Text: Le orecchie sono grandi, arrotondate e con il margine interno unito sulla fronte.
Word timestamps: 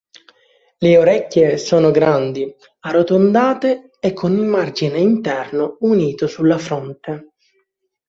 Le 0.79 0.97
orecchie 0.97 1.59
sono 1.59 1.91
grandi, 1.91 2.51
arrotondate 2.79 3.91
e 3.99 4.13
con 4.13 4.31
il 4.31 4.45
margine 4.45 4.97
interno 4.97 5.77
unito 5.81 6.25
sulla 6.25 6.57
fronte. 6.57 7.33